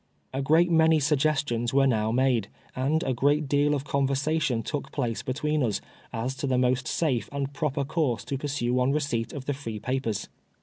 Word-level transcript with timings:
A 0.33 0.41
great 0.41 0.71
many 0.71 0.99
suggestions 0.99 1.75
were 1.75 1.85
now 1.85 2.11
made, 2.11 2.47
and 2.75 3.03
a 3.03 3.13
great 3.13 3.47
deal 3.47 3.75
of 3.75 3.83
convei*sation 3.83 4.65
took 4.65 4.91
place 4.91 5.21
between 5.21 5.61
us, 5.61 5.79
as 6.11 6.33
to 6.37 6.47
the 6.47 6.57
most 6.57 6.87
safe 6.87 7.29
and 7.31 7.53
proper 7.53 7.83
course 7.83 8.25
to 8.25 8.37
pursue 8.39 8.79
on 8.79 8.91
receipt 8.93 9.31
of 9.31 9.45
the 9.45 9.53
free 9.53 9.77
papers. 9.79 10.27